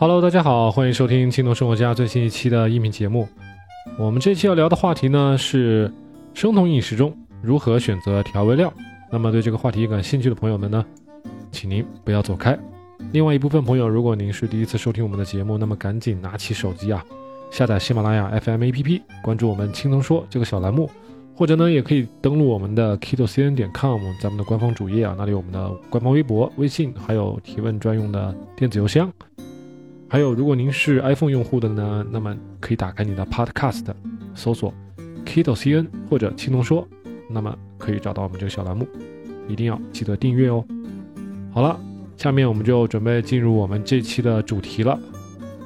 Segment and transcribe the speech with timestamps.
[0.00, 3.28] Hello，大家好，欢迎收听青铜生活家最新一期的音频节目。
[3.98, 5.92] 我们这期要聊的话题呢是
[6.32, 8.72] 生酮饮食中如何选择调味料。
[9.10, 10.82] 那么对这个话题感兴趣的朋友们呢，
[11.52, 12.58] 请您不要走开。
[13.12, 17.04] 另外一部分朋友，如果您是第一次收听我们的节目，那么赶紧拿起手机啊，
[17.50, 20.90] 下载喜马拉雅 FM APP，关注我们青铜说这个小栏目。
[21.36, 29.12] 或者呢，也可以登录我们的 kitocn 点 com，咱们的官方主页啊，那里有我们的官方微博、微信，还有提问专用的电子邮箱。
[30.12, 33.84] 还有，如果您是 iPhone 用户的呢，那么可以打开你的 Podcast，
[34.34, 34.74] 搜索
[35.24, 36.84] kitocn 或者青铜说，
[37.28, 38.84] 那么可以找到我们这个小栏目，
[39.46, 40.64] 一定要记得订阅哦。
[41.52, 41.78] 好了，
[42.16, 44.98] 下面我们就准备进入我们这期的主题了，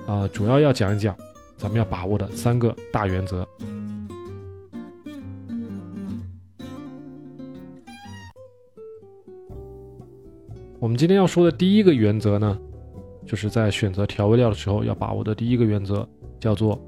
[0.07, 1.17] 啊，主要要讲一讲
[1.57, 3.49] 咱们要把握的三个大原则。
[10.79, 12.59] 我们今天要说的第一个原则呢，
[13.27, 16.07] 就是在选择调味料的时候要把握的第一个原则，
[16.39, 16.79] 叫做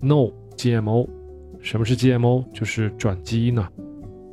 [0.00, 1.08] No GMO。
[1.60, 2.44] 什么是 GMO？
[2.52, 3.68] 就是转基因呢，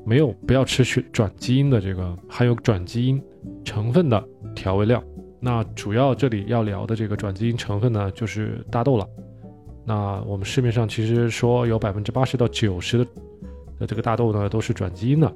[0.06, 3.22] 没有不要吃去转基因的这个含有转基因
[3.64, 4.24] 成分的
[4.56, 5.04] 调味料。
[5.40, 9.08] 那主要这里要聊的这个转基因成分呢，就是大豆了。
[9.84, 13.06] 那我们市面上其实说有百分之八十到九十的
[13.80, 15.32] 的这个大豆呢，都是转基因的。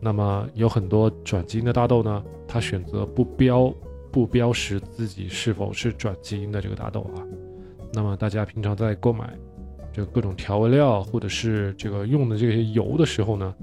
[0.00, 3.70] 那么有很多转基因的大豆呢，它选择不标
[4.10, 7.22] 不标识自己是否是转基因的这个大豆啊。
[7.92, 9.36] 那么大家平常在购买
[9.92, 13.54] 这各种调味料或者是这个用的这些油的时候呢，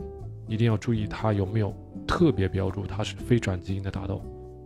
[0.47, 1.73] 一定要注意它有没有
[2.05, 4.21] 特别标注它是非转基因的大豆，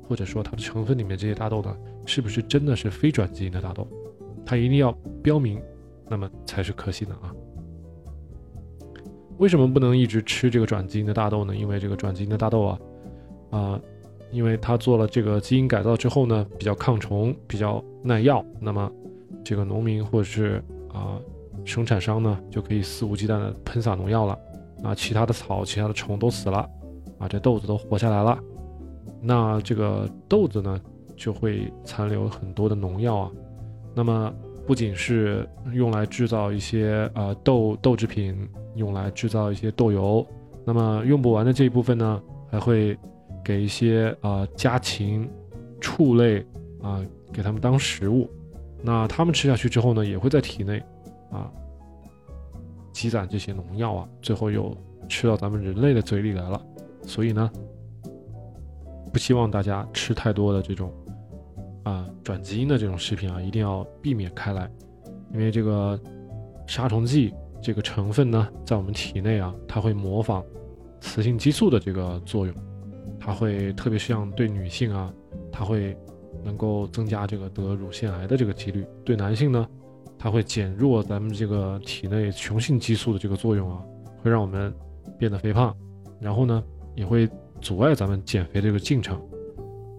[0.07, 3.87] 或者说它的成分里面这些大豆呢，是不是真的是非转基因的大豆，
[4.45, 5.61] 它一定要标明，
[6.09, 7.33] 那么才是可信的啊。
[9.37, 11.55] 为什么不能一直吃这个转基因的大豆呢？
[11.55, 12.79] 因为这个转基因的大豆啊，
[13.49, 13.81] 啊，
[14.31, 18.43] 因为它做了这个基因改造之后呢，比较抗虫，比较耐药。
[18.59, 18.91] 那么，
[19.43, 21.19] 这个农民或者是啊
[21.65, 24.37] 生产商呢，就可以肆无忌惮的喷洒农药了。
[24.83, 26.67] 啊，其他的草、其他的虫都死了，
[27.19, 28.39] 啊，这豆子都活下来了。
[29.21, 30.81] 那这个豆子呢，
[31.15, 33.31] 就会残留很多的农药啊。
[33.93, 34.33] 那么。
[34.67, 40.25] 不仅是用来制造一些呃豆豆制品，用来制造一些豆油，
[40.63, 42.97] 那么用不完的这一部分呢，还会
[43.43, 45.29] 给一些啊家禽、
[45.79, 46.45] 畜类
[46.81, 48.29] 啊，给他们当食物。
[48.83, 50.81] 那他们吃下去之后呢，也会在体内
[51.31, 51.51] 啊
[52.91, 54.75] 积攒这些农药啊，最后又
[55.07, 56.61] 吃到咱们人类的嘴里来了。
[57.03, 57.51] 所以呢，
[59.11, 60.93] 不希望大家吃太多的这种。
[61.83, 64.69] 啊，转基因的这种食品啊，一定要避免开来，
[65.33, 65.99] 因为这个
[66.67, 70.45] 杀虫剂这个成分呢，在我们体内啊，它会模仿
[70.99, 72.55] 雌性激素的这个作用，
[73.19, 75.13] 它会特别像对女性啊，
[75.51, 75.95] 它会
[76.43, 79.67] 能够增加这个得乳腺癌的这个几率；对男性呢，
[80.17, 83.81] 它会减弱咱们这个体内雄性激素的这个作用啊，
[84.21, 84.73] 会让我们
[85.17, 85.75] 变得肥胖，
[86.19, 86.63] 然后呢，
[86.95, 87.29] 也会
[87.59, 89.21] 阻碍咱们减肥的这个进程。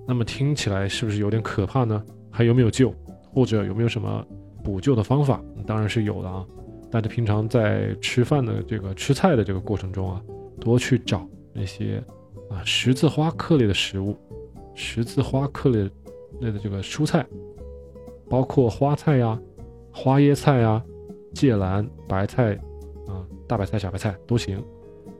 [0.06, 2.02] 那么听起来是不是有点可怕呢？
[2.30, 2.92] 还有没有救，
[3.32, 4.26] 或者有没有什么
[4.64, 5.40] 补救的方法？
[5.64, 6.44] 当然是有的啊！
[6.90, 10.20] 大家平常在吃饭的这个吃菜的这个过程中啊，
[10.60, 12.02] 多去找那些
[12.52, 14.16] 啊十字花科类的食物，
[14.74, 15.90] 十字花科类
[16.40, 17.26] 类的这个蔬菜，
[18.28, 19.40] 包括花菜呀、
[19.90, 20.82] 花椰菜呀、
[21.34, 22.54] 芥蓝、白菜
[23.06, 24.62] 啊、大白菜、小白菜都行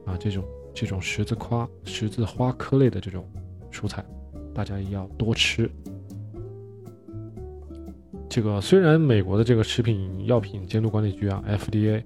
[0.05, 0.17] 啊。
[0.21, 0.45] 这种
[0.75, 3.27] 这种十字花十字花科类的这种
[3.71, 4.05] 蔬菜。
[4.55, 5.71] 大家也要多吃。
[8.29, 12.03] 这个虽然美国的这个食品药品监督管理局啊 （FDA）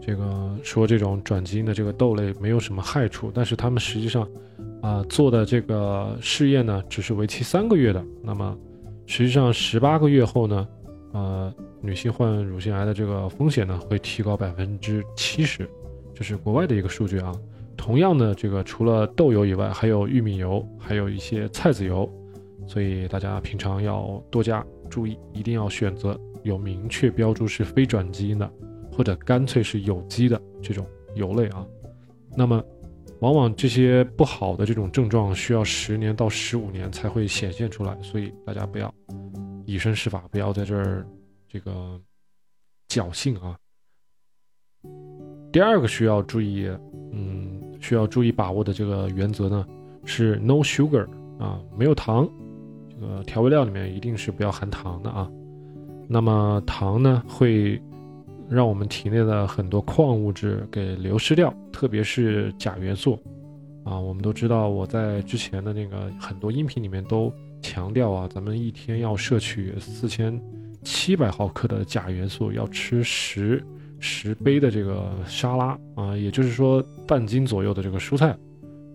[0.00, 4.26] 这个说这种转基因的这个豆类没有什么害处，但是他们实际上
[4.80, 8.04] 啊做的这个试验呢，只是为期三个月的。
[8.22, 8.56] 那么
[9.06, 10.68] 实际上十八个月后呢，
[11.12, 15.68] 呃，女性患乳腺癌的这个风险呢会提高百分之七十，
[16.14, 17.32] 这是国外的一个数据啊。
[17.76, 22.08] 同样的，这个除了豆油以外，还有玉米油，还有一些菜籽油，
[22.66, 28.50] 所以大家平常要多加注意，一定要选择有明确标注是非转基因的，
[28.92, 31.66] 或者干脆是有机的这种油类啊。
[32.36, 32.62] 那么，
[33.20, 38.92] 往往这些不好的这种症状需要十年到十五年才会显现出来，所以大家不要
[39.64, 41.06] 以身试法，不要在这儿
[41.48, 42.00] 这个
[42.88, 43.56] 侥幸啊。
[45.52, 46.68] 第二个需要注意，
[47.12, 47.58] 嗯。
[47.82, 49.66] 需要注意把握的这个原则呢，
[50.04, 51.08] 是 no sugar
[51.38, 52.28] 啊，没有糖。
[52.90, 55.26] 这个调味料里面一定是不要含糖的啊。
[56.06, 57.80] 那么糖呢，会
[58.50, 63.16] 让我们体内的很多矿物质给流失掉，特别是钾元素
[63.84, 63.98] 啊。
[63.98, 67.32] 我们都知道，我在之前的那个很多音频里面都
[67.62, 70.38] 强调啊，咱们一天要摄取四千
[70.82, 73.64] 七百毫克的钾元素要吃十
[74.00, 78.36] 十杯的这个沙拉啊，也就是说半斤左右的这个蔬菜。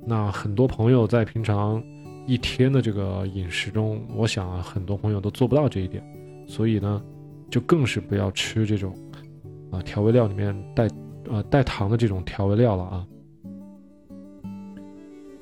[0.06, 1.82] 那很多朋友在平常
[2.28, 6.04] 一天的这个饮食中，我想，很多朋友都做不到这一点，
[6.46, 7.02] 所以呢，
[7.50, 8.94] 就更是不要吃这种
[9.76, 10.88] 啊调味料里面带
[11.30, 13.08] 呃带糖的这种调味料了啊。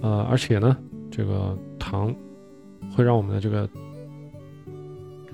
[0.01, 0.77] 呃，而且呢，
[1.09, 2.13] 这个糖
[2.95, 3.69] 会让我们的这个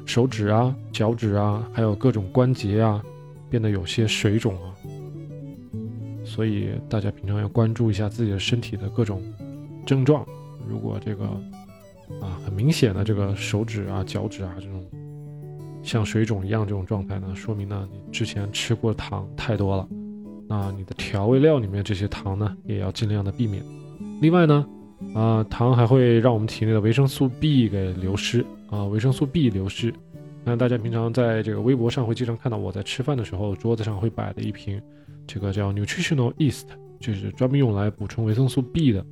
[0.06, 3.04] 手指啊、脚趾啊，还有各种关节啊，
[3.50, 4.76] 变得有些水肿啊。
[6.24, 9.24] 所以大家平常要关注一下自己的身体的各种
[9.86, 10.24] 症状。
[10.68, 11.26] 如果这个
[12.22, 14.86] 啊很明显的这个手指啊、脚趾啊这种
[15.82, 19.88] 像水肿一样这种状态呢，说明呢你之前吃过糖太多了。
[20.48, 23.64] 那你的调味料里面这些糖呢，也要尽量的避免。
[24.22, 24.66] 另外呢，
[25.14, 29.94] 啊，糖还会让我们体内的维生素 B 给流失啊，维生素 B 流失。
[30.44, 34.82] 那大家平常在这个微博上会经常看到我在吃饭的时候，桌子上会摆的一瓶，
[35.28, 36.68] 这个叫 Nutritional East，
[37.00, 39.06] 就是专门用来补充维生素 B 的。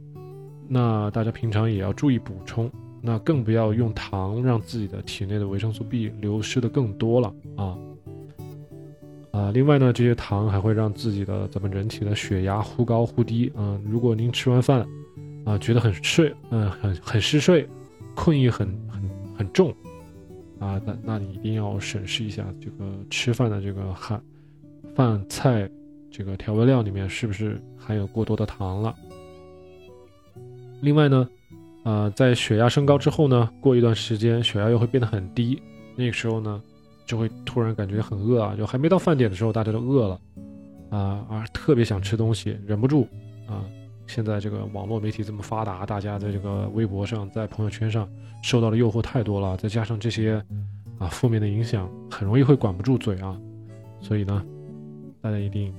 [0.68, 2.72] 那大家平常也要注意补充，
[3.02, 7.78] 那更不要用糖让自己的体内的维生素 B 流失的更多了啊。
[9.32, 13.80] 啊，另外呢，这些糖还会让自己的咱们人体的血压忽高忽低啊。
[13.86, 14.88] 如果您吃完饭，
[15.46, 17.68] 啊，觉得很睡，嗯，很很嗜睡，
[18.16, 19.70] 困意很很很重，
[20.60, 24.20] 啊，那那你一定要审视一下这个吃饭的这个含
[24.96, 25.70] 饭菜
[26.10, 28.96] 这个调味料里面是不是含有过多的糖了。
[30.82, 31.30] 另外呢，
[31.90, 35.62] 啊，在血压升高之后呢，过一段时间血压又会变得很低，
[35.96, 36.62] 那个时候呢。
[37.08, 40.20] 就会突然感觉很饿啊，就还没到饭点的时候，大家都饿了，
[40.90, 43.08] 啊啊，特别想吃东西，忍不住
[43.48, 43.64] 啊。
[44.08, 48.06] 现在这个网络媒体这么发达，大家在这个微博上、在朋友圈上
[48.44, 50.44] 受到的诱惑太多了，再加上这些
[51.00, 53.40] 啊负面的影响，很容易会管不住嘴啊。
[54.02, 54.46] 所以呢，
[55.22, 55.74] 大家一定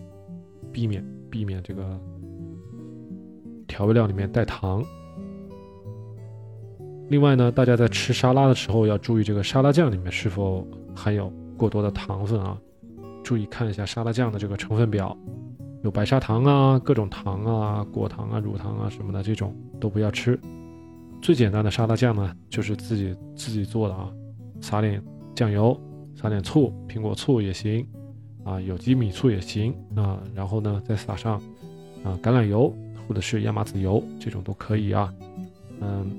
[0.73, 2.01] 避免避免这个
[3.67, 4.83] 调味料里面带糖。
[7.09, 10.67] 另外呢，大家在吃沙拉的时候要注意这个沙拉酱里面是否。
[10.99, 12.59] 含有过多的糖分啊，
[13.23, 15.17] 注意看一下沙拉酱的这个成分表，
[15.85, 20.37] 有白砂糖啊、各种糖啊、果糖啊、乳糖啊什么的，这种都不要吃。
[21.23, 24.11] 最简单的沙拉酱呢，就是自己自己做的啊，
[24.61, 25.01] 撒点
[25.37, 25.81] 酱油，
[26.17, 27.87] 撒点醋，苹果醋也行
[28.43, 31.35] 啊，有机米醋也行啊，然后呢再撒上
[32.03, 32.75] 啊橄榄油
[33.07, 35.15] 或者是亚麻籽油，这种都可以啊。
[35.81, 36.11] 嗯，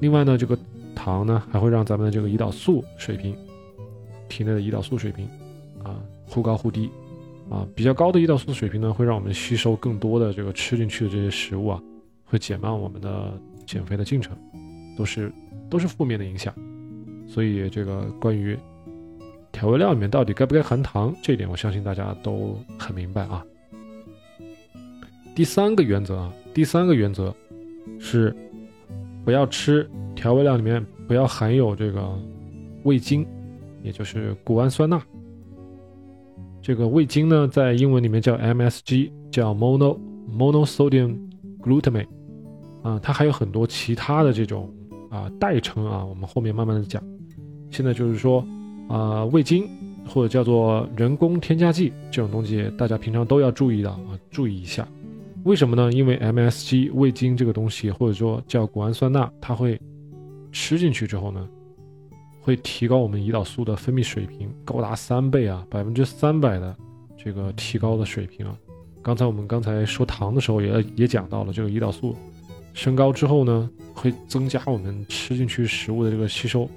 [0.00, 0.56] 另外呢，这个
[0.94, 3.36] 糖呢还会让咱们的这个胰岛素水平。
[4.28, 5.26] 体内的胰岛素水平，
[5.82, 6.90] 啊，忽高忽低，
[7.48, 11.82] 啊，比较高的胰岛素水平呢，会让我们吸收更多的这个吃进去的这些食物啊，
[12.26, 13.32] 会减慢我们的
[13.64, 14.36] 减肥的进程，
[14.98, 15.32] 都是
[15.70, 16.54] 都是负面的影响。
[17.26, 18.54] 所以这个关于
[19.50, 23.42] 调味料里面到底该不该含糖，这一点我相信大家都很明白啊。
[25.34, 27.34] 第三个原则啊，第三个原则
[27.98, 28.36] 是
[29.24, 32.08] 不要吃调味料里面不要含有这个
[32.84, 33.26] 味精。
[33.80, 35.00] 也就是谷氨酸钠，
[36.60, 39.96] 这个味精呢，在英文里面叫 MSG，叫 mono
[40.28, 41.16] monosodium
[41.62, 42.08] glutamate，
[42.82, 44.68] 啊，它还有很多其他的这种
[45.10, 47.00] 啊代称啊，我们后面慢慢的讲。
[47.70, 48.44] 现在就是说
[48.88, 49.64] 啊，味精
[50.04, 54.86] 或者叫做人工添加剂这种东西，大家平常都要注意的啊，注意一下。
[55.48, 55.90] 为什么呢？
[55.90, 59.80] 因为 MSG 味精这个东西，或者说叫谷氨酸钠，它会
[60.52, 61.48] 吃进去之后呢？
[62.42, 66.76] 会提高我们胰岛素的分泌水平，高达三倍啊，百分之三百的
[67.16, 68.54] 这个提高的水平啊。
[69.00, 72.14] 刚才我们刚才说糖的时候也也讲到了，这个胰岛素
[72.74, 76.68] 升高之后呢，会增加我们吃进去食物的这个吸收，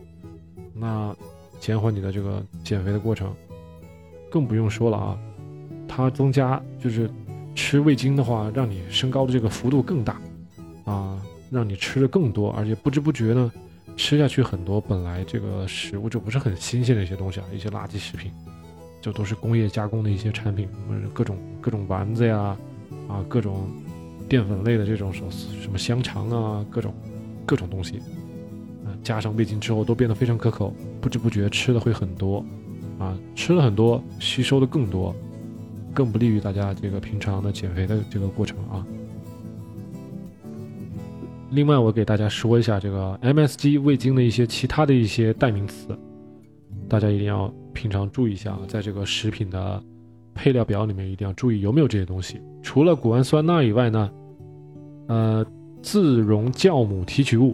[0.74, 1.13] 那
[1.60, 3.34] 减缓你的这个减肥的过程。
[4.30, 5.20] 更不用说了啊，
[5.90, 7.10] 它增加就是
[7.55, 10.20] 吃味精的话，让你升高的这个幅度更大
[10.86, 13.51] 啊，让你吃的更多，而且不知不觉呢。
[13.98, 18.31] 吃下去很多本来这个食物就不是很新鲜的一些东西啊，一些垃圾食品，
[19.01, 20.67] 就都是工业加工的一些产品，
[21.13, 22.58] 各种各种丸子呀，
[23.10, 23.70] 啊，各种
[24.29, 25.22] 淀粉类的这种什
[25.62, 26.93] 什么香肠啊，各种
[27.46, 27.98] 各种东西，
[28.86, 32.43] 啊，加上味精之后都变得非常可口，不知不觉吃的会很多，
[32.98, 35.13] 啊，吃了很多，吸收的更多，
[35.94, 38.86] 更不利于大家这个平常的减肥的这个过程啊。
[41.52, 45.88] 另外，我给大家说一下这个 MSG 味精的一些其他的一些代名词，
[46.88, 49.84] 大家一定要平常注意一下，在这个食品的
[50.34, 52.40] 配料表里面一定要注意有没有这些东西。
[52.64, 54.10] 除了谷氨酸钠以外呢，
[55.08, 55.46] 呃，
[55.82, 57.54] 自溶酵母提取物、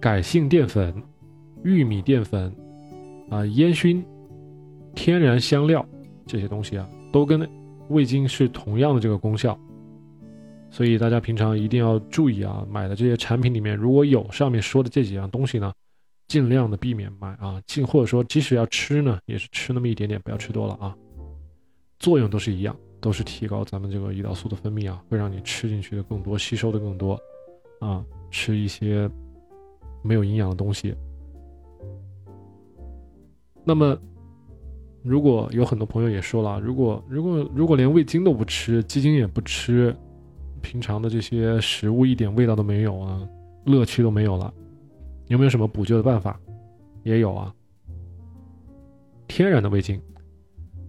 [0.00, 0.92] 改性淀粉、
[1.62, 2.52] 玉米淀粉、
[3.30, 4.04] 啊烟熏、
[4.96, 5.86] 天然香料
[6.26, 7.48] 这些东西啊，都跟
[7.90, 9.58] 味精是同样的这个功效。
[10.70, 15.70] 所以大家平常一定要注意啊，买的这些产品里面如果有上面说的这几样东西呢，
[16.28, 20.96] 尽量的避免买啊，尽或者说即使要吃呢，也是吃那么一点点，不要吃多了啊。
[21.98, 27.20] 作用都是一样，都是提高咱们这个胰岛素的分泌啊，会让你吃进去的更多，吸收的更多
[27.80, 29.06] 啊，吃一些
[30.02, 30.94] 没有营养的东西。
[33.62, 33.96] 那么，
[35.02, 39.94] 如果有很多朋友也说了，如果如果如果连味精都不吃，鸡精也不吃。
[40.60, 43.20] 平常的这些食物一点味道都没有啊，
[43.64, 44.54] 乐趣都没有了，
[45.26, 46.38] 有没有什么补救的办法？
[47.02, 47.52] 也有啊，
[49.26, 50.00] 天然的味精。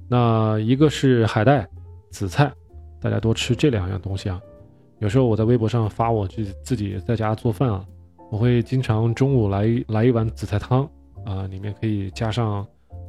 [0.08, 1.68] 那一个是海带、
[2.12, 2.54] 紫菜，
[3.02, 4.40] 大家多吃这两样东西啊。
[5.00, 7.84] 有时候我在微博上发我自自己在家做饭啊，
[8.30, 10.88] 我会经常中午来来一碗紫菜汤
[11.26, 12.64] 啊，里面可以加上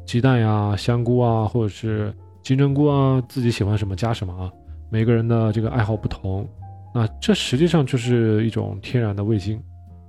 [0.04, 4.52] 鸡蛋呀、香菇啊，或者是金针菇啊，自己喜欢什么加什么啊。
[4.90, 6.49] 每个人的这个爱好不同，
[6.94, 9.61] 那这实际上就是一种天然的味精。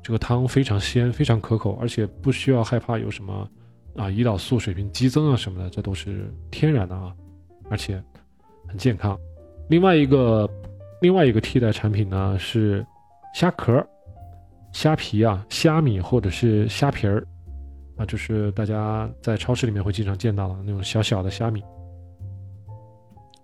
[0.04, 3.50] 这个汤非常鲜，非常可口，而且不需要害怕有什么
[3.96, 7.12] 啊胰岛素水平激增啊什么的，这都是天然的啊，
[7.72, 8.00] 而且
[8.68, 9.18] 很健康。
[9.68, 10.48] 另外一个
[11.02, 12.86] 另外一个替代产品呢是
[13.34, 13.84] 虾壳、
[14.72, 17.26] 虾皮啊、虾米或者是虾皮儿
[17.98, 21.64] 啊，就是大家在超市里面会经常见到的那种小小的虾米，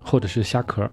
[0.03, 0.89] 或者是虾壳。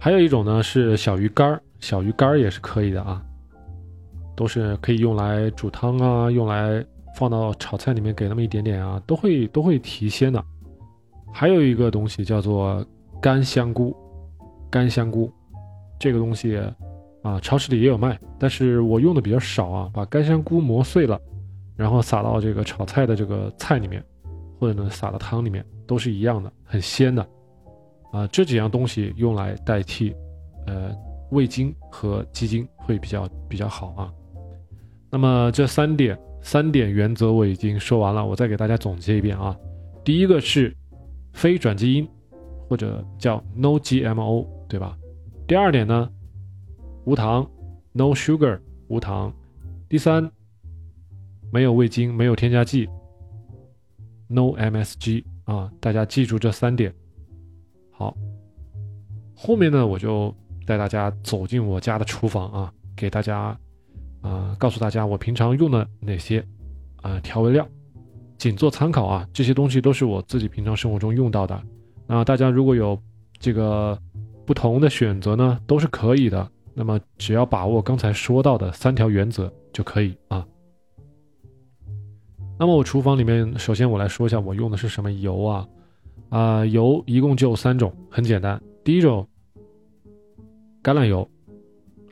[0.00, 3.22] 还有一种呢是小鱼干儿，小鱼干儿也是可以的啊，
[4.34, 6.84] 都是可以用来煮汤啊，用来
[7.16, 10.42] 放到炒菜里面给那么一点点啊，都会都会提鲜的。
[11.32, 12.84] 还有一个东西叫做
[13.20, 13.94] 干香菇，
[14.70, 15.30] 干香菇
[16.00, 16.60] 这个东西
[17.22, 19.90] 啊，超市里也有卖，但是我用的比较少啊。
[19.92, 21.20] 把干香菇磨碎了，
[21.76, 24.04] 然后撒到这个炒菜的这个菜里面，
[24.58, 27.26] 或者呢撒到汤里面，都是一样的，很鲜的。
[28.12, 30.14] 啊，这几样东西用来代替，
[30.66, 30.94] 呃，
[31.30, 34.12] 味精和鸡精会比较比较好啊。
[35.10, 39.56] 那么这三点三点原则我已经说完了，我再给大家总结一遍啊。
[40.04, 40.76] 第一个是
[41.32, 42.06] 非转基因，
[42.68, 44.96] 或者叫 No GMO，对吧？
[45.46, 46.10] 第二点呢，
[47.04, 47.48] 无糖
[47.92, 49.32] ，No sugar，无糖。
[49.88, 50.30] 第三，
[51.52, 52.88] 没有味精，没有添加剂
[54.26, 55.70] ，No MSG 啊。
[55.80, 56.92] 大家记住这三点。
[57.90, 58.16] 好，
[59.36, 60.34] 后面呢，我就
[60.66, 63.54] 带大家走进我家的厨房啊，给大家
[64.22, 66.42] 啊，告诉大家我平常用的哪些
[67.02, 67.68] 啊调味料，
[68.38, 71.62] 仅做参考啊，这些东西都是我自己平常生活中用到的。
[72.06, 72.98] 那大家如果有
[73.38, 73.98] 这个
[74.46, 76.50] 不同的选择呢，都是可以的。
[76.72, 80.46] 那么只要把握刚才说到的三条原则就可以啊。
[82.58, 85.68] 那么我厨房里面，首先我来说一下我用的是什么油啊。
[86.28, 88.58] 啊，油一共就三种，很简单。
[88.82, 89.28] 第一种，
[90.82, 91.28] 橄榄油，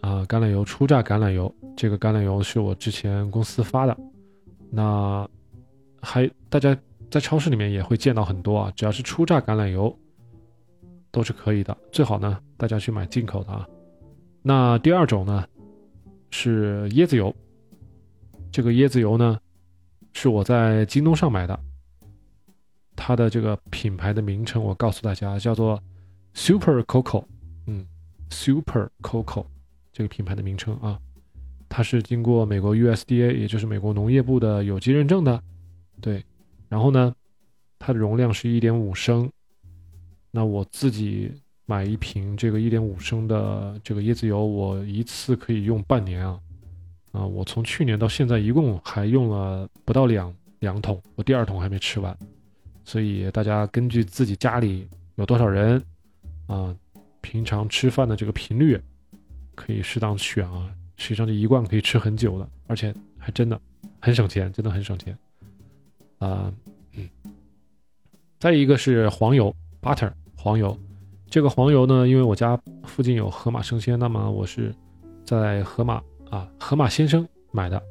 [0.03, 3.97] 啊，橄榄油初榨橄榄油，这个橄榄油是我之前公司发的。
[4.71, 5.27] 那
[6.03, 6.77] 还大家
[7.11, 9.97] 在超市里面也会见到很多啊，只要是初榨橄榄油
[11.11, 11.75] 都是可以的。
[11.91, 13.67] 最好呢，大家去买进口的啊。
[14.43, 15.47] 那第二种呢，
[16.31, 17.35] 是椰子油，
[18.53, 19.39] 这个椰子油呢，
[20.13, 21.59] 是我在京东上买的。
[22.97, 25.83] 它的这个品牌的名称，我告诉大家叫做
[26.35, 27.25] Super Coco，
[27.67, 27.87] 嗯
[28.29, 29.47] ，Super Coco
[29.91, 31.01] 这个品牌的名称啊，
[31.67, 35.43] 它是经过美国 USDA，也就是美国农业部的有机认证的，
[36.03, 36.23] 对。
[36.69, 37.15] 然后呢，
[37.79, 39.31] 它的容量是一点五升，
[40.31, 41.33] 那我自己
[41.65, 46.39] 买一瓶这个一点五升的这个椰子油，我一次可以用半年啊，
[47.13, 52.17] 啊，我从去年到现在一共还用了不到两两桶，我第二桶还没吃完。
[52.85, 55.83] 所以大家根据自己家里有多少人，
[56.47, 56.75] 啊，
[57.21, 58.81] 平常吃饭的这个频率，
[59.55, 60.71] 可以适当选啊。
[60.97, 63.61] 实际上这一罐可以吃很久的，而且还真的
[64.01, 65.17] 很省钱，真的很省钱。
[66.19, 66.53] 啊，
[66.95, 67.09] 嗯。
[68.39, 70.77] 再一个是黄油，butter 黄油。
[71.29, 74.75] 这个黄油呢，因为我家附近有盒马生鲜，那么我是
[75.25, 77.83] 在盒马啊盒马鲜生买的。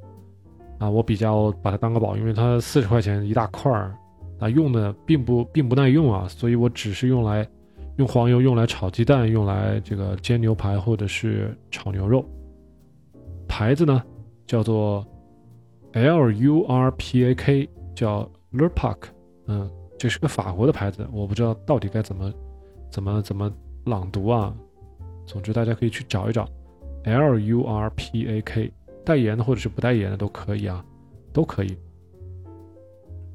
[0.80, 3.94] 啊，我比较把它当个宝，因为它四十块钱一大块儿。
[4.40, 7.46] 啊，用的并不并不耐用啊，所以我只是用来
[7.98, 12.24] 用黄油用来炒鸡蛋，用来这个煎牛排或者是炒牛肉。
[13.50, 14.02] 牌子呢
[14.48, 15.06] 叫做
[15.92, 18.98] L U R P A K，叫 Lurpak，
[19.48, 22.34] 嗯，这是个法国的牌子，我不知道到底该怎么
[22.90, 23.52] 怎么怎么
[23.84, 24.56] 朗读啊。
[25.26, 26.48] 总之大家可以去找一找
[27.04, 28.72] L U R P A K，
[29.06, 30.84] 代言的或者是不代言的都可以啊，
[31.32, 31.78] 都可以。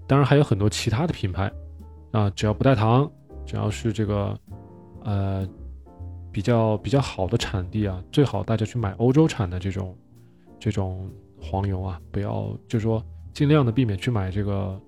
[0.06, 1.50] 当然还有很多其他的品牌
[2.12, 3.10] 啊，只要不带糖，
[3.46, 4.38] 只要是这个
[5.02, 5.48] 呃
[6.30, 9.96] 比较比较好的产地啊，最好大家去买欧洲产的这种
[10.60, 13.02] 这种黄油啊，不要就是说
[13.32, 14.78] 尽量的避免去买这个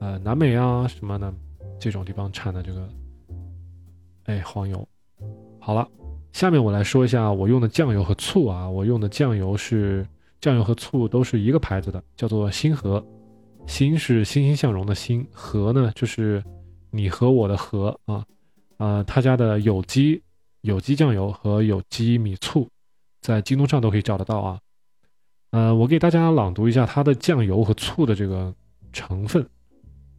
[0.00, 1.32] 呃南美啊什么的
[1.78, 2.88] 这种地方产的这个
[4.24, 4.86] 哎黄油。
[5.60, 5.88] 好了，
[6.32, 10.06] 下面我来说一下我用的酱油和醋啊，我用的酱油是
[10.40, 13.04] 酱油和醋都是一个牌子的，叫做星河。
[13.66, 16.42] 欣是欣欣向荣的欣，和呢就是
[16.90, 18.24] 你和我的和啊，
[18.78, 20.22] 呃，他家的有机
[20.62, 22.66] 有机酱油和有机米醋，
[23.20, 24.58] 在京东上都可以找得到啊。
[25.50, 28.54] 呃，我给大家朗读一下它的酱油和醋的这个
[28.90, 29.46] 成分，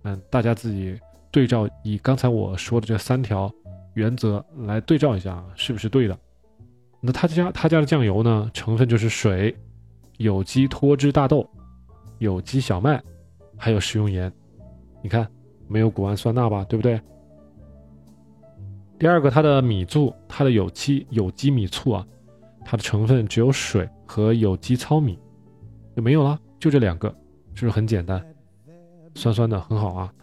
[0.03, 0.99] 嗯，大家自己
[1.31, 3.51] 对照，以刚才我说的这三条
[3.93, 6.17] 原则来对照一下，是不是对的？
[7.01, 9.55] 那他家他家的酱油呢，成分就是水、
[10.17, 11.49] 有机脱脂大豆、
[12.17, 13.01] 有机小麦。
[13.61, 14.31] 还有食用盐，
[15.03, 15.27] 你看
[15.67, 16.97] 没有谷氨酸钠吧，对不对？
[18.97, 22.07] 第二个，它的米醋，它的有机有机米醋啊，
[22.63, 25.19] 它的成分只有水和有机糙米，
[25.93, 27.09] 就没有了，就这两个，
[27.53, 28.25] 是不是很简单，
[29.13, 30.13] 酸酸的，很好啊。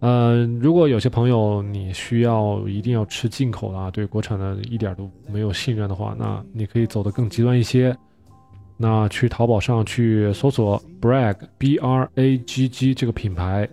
[0.00, 7.96] 嗯，如果有些朋友你需要一定要吃进口的啊，对国产的一点都没有信任的话，那你可以走得更极端一些。
[8.78, 13.68] 那去淘宝上去搜索 Bragg B R A G G 这个品牌，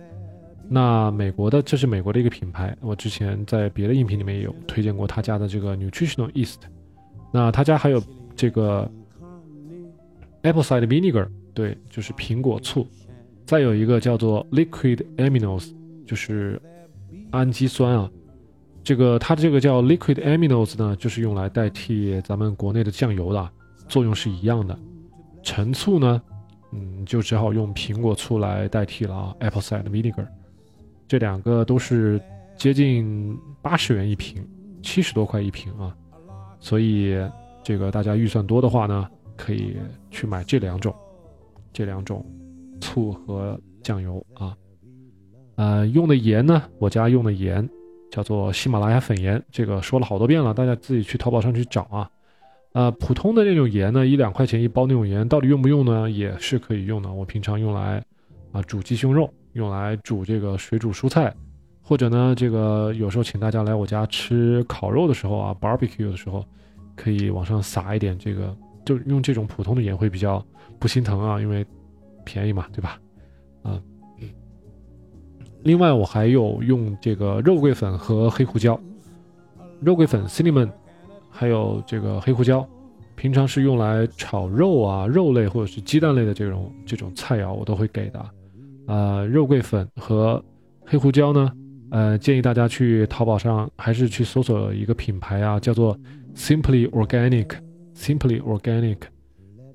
[0.68, 6.58] 那美国的这是美国的一个品牌，我之前在别的音频里面也有推荐过他家的这个 Nutritional East，
[7.32, 8.02] 那他家还有
[8.36, 8.86] 这个
[10.42, 12.86] Apple Cider Vinegar，对，就是苹果醋，
[13.46, 15.70] 再有一个叫做 Liquid Aminos，
[16.08, 16.58] 就是
[17.32, 18.10] 氨基酸啊，
[18.82, 23.50] 这个它这个叫 Liquid Aminos 呢，就是用来代替咱们国内的酱油的，
[23.88, 24.76] 作用是一样的。
[25.42, 26.22] 陈醋呢，
[26.72, 29.36] 嗯，就只好用苹果醋来代替了啊。
[29.40, 30.26] Apple cider vinegar，
[31.06, 32.18] 这两个都是
[32.56, 34.42] 接近八十元一瓶，
[34.82, 35.94] 七十多块一瓶啊。
[36.58, 37.14] 所以
[37.62, 39.76] 这个大家预算多的话呢，可以
[40.10, 40.94] 去买这两种，
[41.70, 42.24] 这两种
[42.80, 44.56] 醋和酱油啊。
[45.58, 47.68] 呃，用的盐呢，我家用的盐
[48.12, 52.08] 叫做喜马拉雅粉盐，这个说了好多遍了，大家自己去淘宝上去找啊。
[52.74, 56.08] 呃，普通的那种盐呢，一两块钱一包那种盐，到底用不用呢？
[56.08, 57.12] 也是可以用的。
[57.12, 58.00] 我平常用来
[58.52, 61.34] 啊煮鸡胸肉，用来煮这个水煮蔬菜，
[61.82, 66.44] 或者呢，这个有时候请大家来我家吃烤肉的时候啊，barbecue 的时候，
[66.94, 70.40] 可以往上撒一点这个，就用这种普通的盐会比较
[70.78, 71.66] 不心疼啊，因为
[72.24, 72.96] 便宜嘛，对吧？
[73.64, 73.82] 啊，
[75.68, 78.80] 另外我还有用这个肉桂粉和黑胡椒，
[79.82, 80.70] 肉桂粉 cinnamon。
[81.28, 82.66] 还有这个黑胡椒，
[83.14, 88.30] 平常是用来炒肉啊、肉类或者是鸡蛋类的这种这种菜肴，我都会给的。
[88.86, 90.42] 呃，肉桂粉和
[90.86, 91.52] 黑胡椒呢，
[91.90, 95.94] 呃，建议大家去淘宝上还是去搜索一个品牌啊，叫做
[96.34, 99.00] Simply Organic，Simply Organic，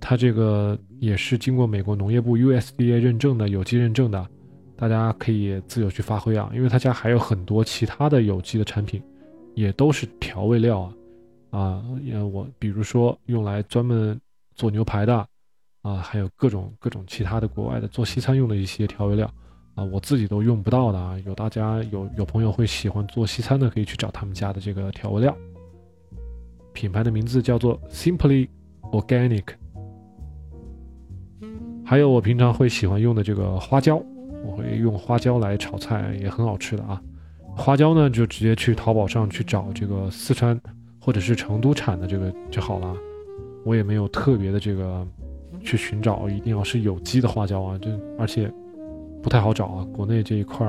[0.02, 4.28] 它这个也是经过美国农业部 USDA 认证的有机认证的，
[4.88, 9.02] 大家可以自由去发挥啊，因为他家还有很多其他的有机的产品，
[9.56, 10.94] 也都是调味料啊。
[11.52, 14.20] 啊，也我比如说用来专门
[14.56, 15.28] 做牛排的，
[15.84, 19.32] 啊，还有各种各种其他的国外的做西餐用的一些调味料，
[19.76, 21.16] 啊，我自己都用不到的啊。
[21.26, 25.36] 有大家有有朋友会喜欢做西餐的，可以去找他们家的这个调味料。
[26.74, 28.50] 品牌的名字叫做 Simply
[28.92, 29.44] Organic。
[31.86, 34.02] 还有我平常会喜欢用的这个花椒，
[34.46, 37.02] 我会用花椒来炒菜，也很好吃的啊。
[37.56, 40.60] 花椒呢，就直接去淘宝上去找这个四川。
[41.06, 42.96] 或者是成都产的这个就好了，
[43.66, 45.06] 我也没有特别的这个
[45.62, 48.50] 去寻找，一定要是有机的花椒啊，这而且
[49.22, 50.66] 不太好找啊，国内这一块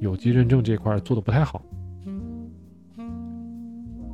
[0.00, 1.60] 有机认证这一块做的不太好。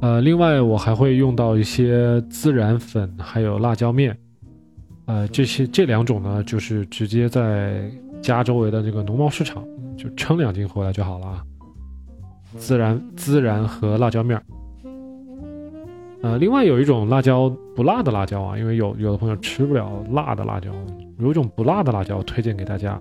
[0.01, 4.19] 呃，另外我还会用到一些孜然粉，还有辣椒面，
[5.07, 7.88] 呃，这些这两种呢，就是直接在
[8.23, 9.63] 家周围的这个农贸市场
[9.97, 11.45] 就称两斤回来就好了啊。
[12.59, 14.43] 孜然、孜然和辣椒面儿。
[16.23, 20.71] 呃，另外有一种辣椒不辣的辣椒啊，因为有有的朋友吃不了辣的辣椒，
[21.19, 23.01] 有一种不辣的辣椒推荐给大家，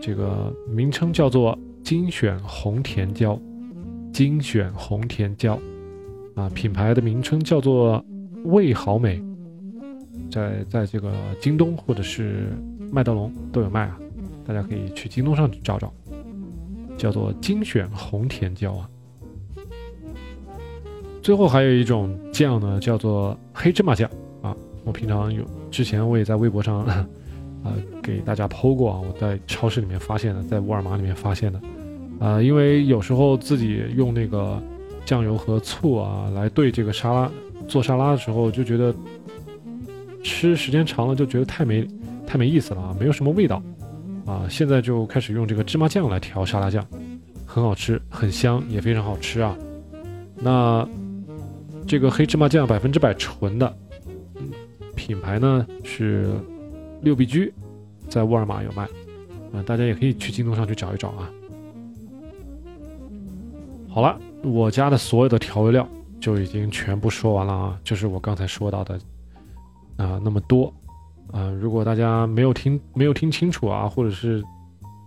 [0.00, 3.38] 这个名称叫做精选红甜椒，
[4.12, 5.56] 精选红甜椒，
[6.34, 8.04] 啊，品牌的名称叫做
[8.46, 9.22] 味好美，
[10.30, 12.48] 在在这个京东或者是
[12.94, 13.98] 麦德龙都有卖啊，
[14.46, 15.92] 大家可以去京东上去找找，
[16.96, 18.88] 叫做精选红甜椒啊。
[21.20, 24.08] 最后还有一种酱呢，叫做黑芝麻酱
[24.42, 24.56] 啊。
[24.84, 26.84] 我平常有之前我也在微博上
[27.64, 31.60] 呃，给大家剖过啊，我在超市里面发现的，在沃尔玛里面发现的，
[32.20, 34.62] 啊，因为有时候自己用那个
[35.04, 37.28] 酱油和醋啊来兑这个沙拉，
[37.66, 38.94] 做沙拉的时候就觉得
[40.22, 41.84] 吃时间长了就觉得太没
[42.34, 43.62] 太没意思了啊，没有什么味道
[44.26, 46.84] 啊，现在就开始用这个芝麻酱来调沙拉酱，
[47.46, 49.56] 很好吃，很香，也非常好吃啊。
[50.34, 50.84] 那
[51.86, 53.72] 这个黑芝麻酱百分之百纯的，
[54.96, 56.28] 品牌呢是。
[57.02, 57.52] 六必居
[58.08, 58.82] 在沃尔玛有卖，
[59.52, 61.30] 啊，大家也可以去京东上去找一找啊。
[63.88, 65.86] 好了，我家的所有的调味料
[66.18, 68.98] 就已经全部说完了啊，就是我刚才说到的
[69.98, 70.72] 啊那么多
[71.34, 71.50] 啊。
[71.50, 74.42] 如果大家没有听没有听清楚啊，或者是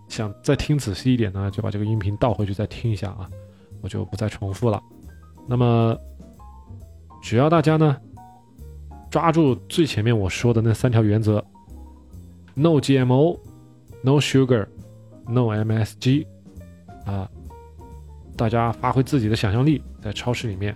[0.10, 3.30] 想再听仔细一点呢，就把这个音频倒回去再听一下啊，
[3.82, 4.82] 我就不再重复了。
[5.48, 5.98] 那么
[7.22, 7.98] 只要大家呢
[9.10, 11.44] 抓住最前面我说的那三条原则。
[12.60, 13.38] No GMO,
[14.02, 14.66] no sugar,
[15.28, 16.26] no MSG，
[17.06, 17.30] 啊，
[18.36, 20.76] 大家发挥自己的想象力，在超市里面，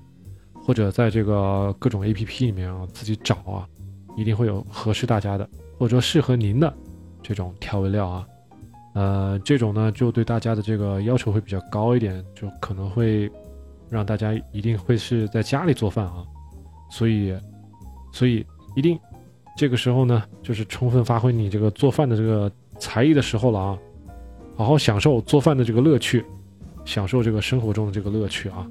[0.53, 3.67] 或者在这个各种 APP 里面啊，自己找啊，
[4.15, 5.47] 一定会有合适大家的，
[5.77, 6.73] 或者说适合您的
[7.21, 8.27] 这种调味料啊，
[8.93, 13.31] 呃，这种呢就对大家的这个要求会比较高一点，就可能会
[13.89, 16.25] 让大家一定会是在家里做饭啊，
[16.89, 17.35] 所以，
[18.11, 18.45] 所以
[18.75, 18.99] 一定。
[19.57, 23.77] 这个时候呢，就是充分发挥你这个做饭的这个才艺的时候了啊！
[24.55, 26.25] 好好享受做饭的这个乐趣，
[26.85, 28.65] 享受这个生活中的这个乐趣啊！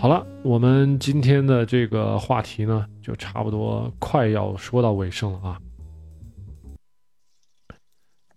[0.00, 5.58] 好了，我们今天的这个话题呢，就差不多快要说到尾声了啊！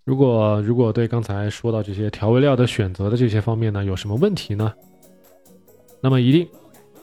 [0.03, 4.73] 如果如果对刚才说到这些调味料的选择的这些方面呢，有什么问题呢？
[6.01, 6.47] 那么一定。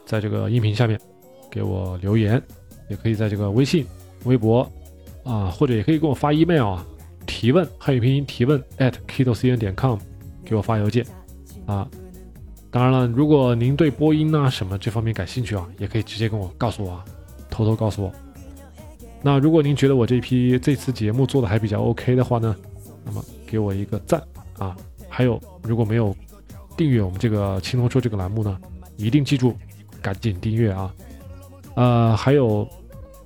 [0.04, 1.00] 在这个音频下面
[1.48, 2.42] 给我留言，
[2.88, 3.86] 也可以在这个微信、
[4.24, 4.68] 微博
[5.22, 6.84] 啊，或者也可以给我发 email 啊，
[7.26, 9.96] 提问汉语拼音提问 at kiddocn 点 com，
[10.44, 11.06] 给我发邮件
[11.64, 11.88] 啊。
[12.70, 17.04] 当然了，如果您对播音啊什么这方面感兴趣啊，也可以直接跟我告诉我，啊，
[17.48, 18.12] 偷偷告诉我。
[19.22, 22.54] 那如果您觉得我这批这次节目做的还比较 OK 的话呢，
[23.04, 24.22] 那么给我一个赞
[24.58, 24.76] 啊。
[25.08, 26.14] 还有，如果没有
[26.76, 28.58] 订阅我们这个青铜说这个栏目呢，
[28.96, 29.56] 一定记住。
[30.00, 30.94] 赶紧订阅啊！
[31.74, 32.66] 呃，还有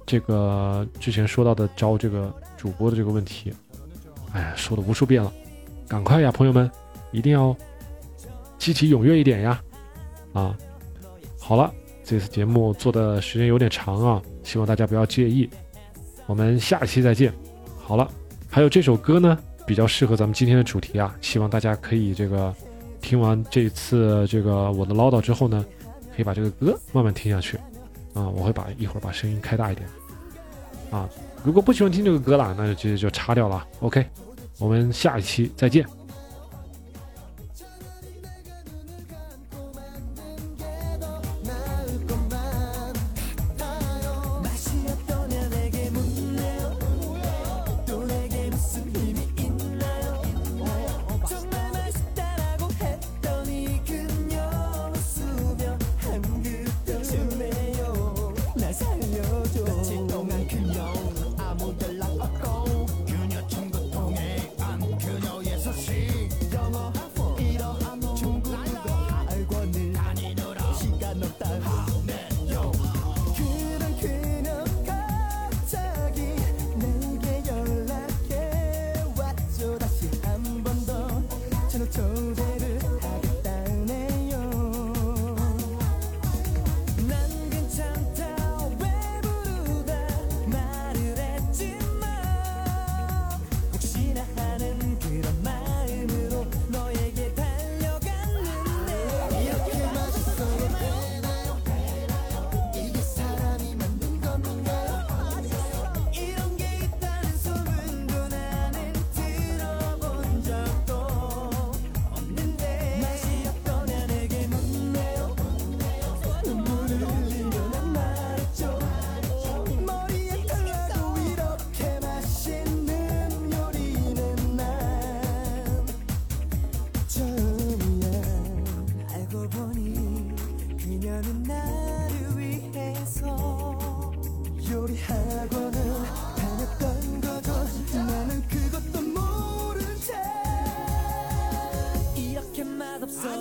[0.06, 3.52] 这个之前说到的招这个主播的这个问题，
[4.32, 5.30] 哎呀，说了无数遍了，
[5.86, 6.68] 赶快呀，朋友们，
[7.10, 7.54] 一定要
[8.62, 9.60] 积极踊跃一点呀！
[10.34, 10.56] 啊，
[11.40, 15.50] 好了，这次节目做的时间有点长啊，希望大家不要介意。
[16.26, 17.34] 我们下期再见。
[17.76, 18.08] 好了，
[18.48, 22.54] 还有这首歌呢，比较适合咱们今天的主题啊，希望大家可以这个
[23.00, 25.64] 听完这次这个我的唠叨之后呢。
[26.14, 27.56] 可以把这个歌慢慢听下去，
[28.12, 29.88] 啊，我会把一会儿把声音开大一点，
[30.90, 31.08] 啊，
[31.42, 33.66] 如果不喜欢听这个歌了，那就直接就插掉了。
[33.80, 34.06] OK，
[34.58, 35.84] 我们下一期再见。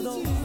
[0.03, 0.40] don't